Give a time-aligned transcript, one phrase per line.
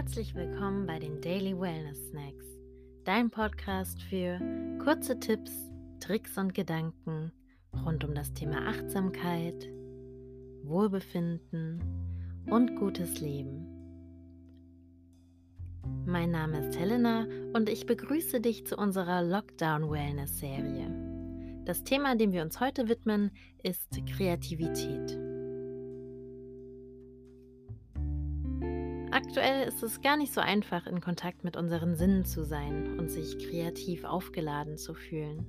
[0.00, 2.46] Herzlich willkommen bei den Daily Wellness Snacks,
[3.04, 4.40] dein Podcast für
[4.82, 5.52] kurze Tipps,
[6.00, 7.32] Tricks und Gedanken
[7.84, 9.68] rund um das Thema Achtsamkeit,
[10.62, 11.82] Wohlbefinden
[12.46, 13.66] und gutes Leben.
[16.06, 20.88] Mein Name ist Helena und ich begrüße dich zu unserer Lockdown Wellness Serie.
[21.66, 23.32] Das Thema, dem wir uns heute widmen,
[23.62, 25.29] ist Kreativität.
[29.12, 33.10] Aktuell ist es gar nicht so einfach, in Kontakt mit unseren Sinnen zu sein und
[33.10, 35.46] sich kreativ aufgeladen zu fühlen.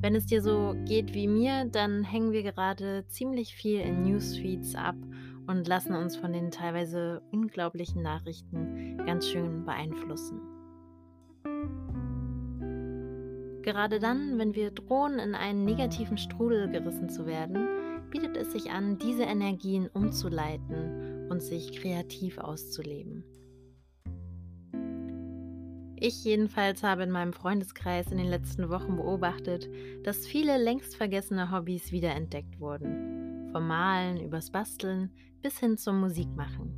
[0.00, 4.74] Wenn es dir so geht wie mir, dann hängen wir gerade ziemlich viel in Newsfeeds
[4.74, 4.96] ab
[5.46, 10.40] und lassen uns von den teilweise unglaublichen Nachrichten ganz schön beeinflussen.
[13.62, 17.68] Gerade dann, wenn wir drohen, in einen negativen Strudel gerissen zu werden,
[18.10, 23.24] bietet es sich an, diese Energien umzuleiten und sich kreativ auszuleben.
[25.96, 29.68] Ich jedenfalls habe in meinem Freundeskreis in den letzten Wochen beobachtet,
[30.02, 33.50] dass viele längst vergessene Hobbys wiederentdeckt wurden.
[33.50, 35.10] Vom Malen übers Basteln
[35.40, 36.74] bis hin zum Musikmachen.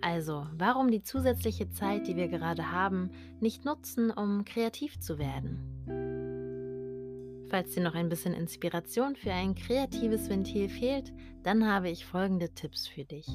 [0.00, 6.03] Also, warum die zusätzliche Zeit, die wir gerade haben, nicht nutzen, um kreativ zu werden?
[7.54, 11.12] Falls dir noch ein bisschen Inspiration für ein kreatives Ventil fehlt,
[11.44, 13.28] dann habe ich folgende Tipps für dich.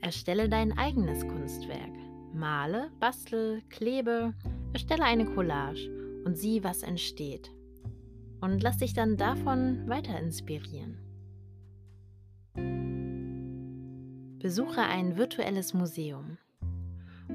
[0.00, 1.92] Erstelle dein eigenes Kunstwerk.
[2.32, 4.32] Male, bastel, klebe,
[4.72, 7.50] erstelle eine Collage und sieh, was entsteht.
[8.40, 10.96] Und lass dich dann davon weiter inspirieren.
[14.38, 16.38] Besuche ein virtuelles Museum.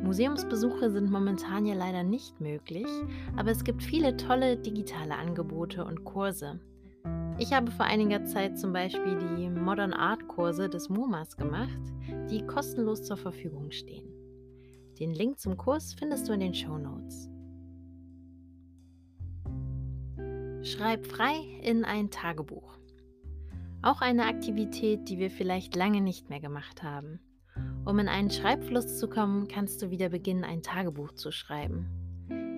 [0.03, 2.87] Museumsbesuche sind momentan ja leider nicht möglich,
[3.35, 6.59] aber es gibt viele tolle digitale Angebote und Kurse.
[7.37, 11.79] Ich habe vor einiger Zeit zum Beispiel die Modern Art Kurse des MoMAs gemacht,
[12.29, 14.07] die kostenlos zur Verfügung stehen.
[14.99, 17.29] Den Link zum Kurs findest du in den Show Notes.
[20.63, 22.77] Schreib frei in ein Tagebuch.
[23.81, 27.21] Auch eine Aktivität, die wir vielleicht lange nicht mehr gemacht haben.
[27.89, 31.87] Um in einen Schreibfluss zu kommen, kannst du wieder beginnen, ein Tagebuch zu schreiben.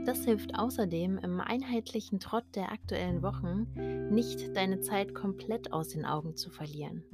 [0.06, 3.66] Das hilft außerdem im einheitlichen Trott der aktuellen Wochen
[4.14, 7.06] nicht deine Zeit komplett aus den Augen zu verlieren.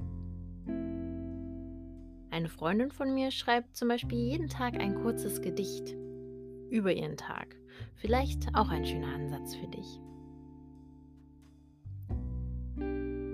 [2.31, 5.95] Eine Freundin von mir schreibt zum Beispiel jeden Tag ein kurzes Gedicht
[6.71, 7.55] über ihren Tag.
[7.93, 10.01] Vielleicht auch ein schöner Ansatz für dich.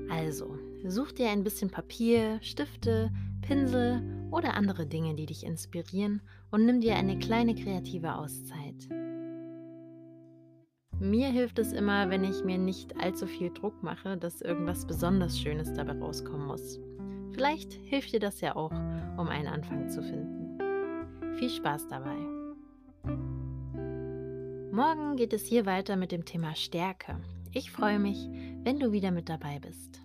[0.09, 6.21] Also, such dir ein bisschen Papier, Stifte, Pinsel oder andere Dinge, die dich inspirieren
[6.51, 8.89] und nimm dir eine kleine kreative Auszeit.
[10.99, 15.39] Mir hilft es immer, wenn ich mir nicht allzu viel Druck mache, dass irgendwas besonders
[15.39, 16.79] Schönes dabei rauskommen muss.
[17.31, 20.57] Vielleicht hilft dir das ja auch, um einen Anfang zu finden.
[21.37, 22.15] Viel Spaß dabei.
[24.71, 27.19] Morgen geht es hier weiter mit dem Thema Stärke.
[27.51, 28.29] Ich freue mich,
[28.63, 30.01] wenn du wieder mit dabei bist.